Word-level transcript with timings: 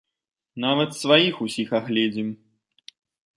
Нават 0.63 0.89
сваіх 1.01 1.35
усіх 1.45 1.69
агледзім. 1.81 2.33